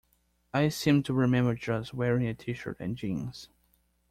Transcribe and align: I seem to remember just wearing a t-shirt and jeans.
I 0.51 0.69
seem 0.69 1.03
to 1.03 1.13
remember 1.13 1.53
just 1.53 1.93
wearing 1.93 2.25
a 2.25 2.33
t-shirt 2.33 2.77
and 2.79 2.97
jeans. 2.97 3.49